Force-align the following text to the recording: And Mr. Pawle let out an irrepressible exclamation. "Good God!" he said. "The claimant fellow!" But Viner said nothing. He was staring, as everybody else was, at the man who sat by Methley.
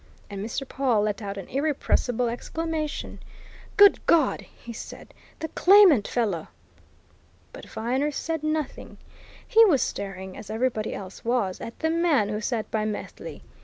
And 0.31 0.43
Mr. 0.43 0.67
Pawle 0.67 1.03
let 1.03 1.21
out 1.21 1.37
an 1.37 1.47
irrepressible 1.47 2.27
exclamation. 2.27 3.19
"Good 3.77 4.03
God!" 4.07 4.41
he 4.63 4.73
said. 4.73 5.13
"The 5.41 5.47
claimant 5.49 6.07
fellow!" 6.07 6.47
But 7.53 7.69
Viner 7.69 8.09
said 8.09 8.41
nothing. 8.41 8.97
He 9.47 9.63
was 9.65 9.83
staring, 9.83 10.35
as 10.35 10.49
everybody 10.49 10.95
else 10.95 11.23
was, 11.23 11.61
at 11.61 11.77
the 11.77 11.91
man 11.91 12.29
who 12.29 12.41
sat 12.41 12.71
by 12.71 12.83
Methley. 12.83 13.43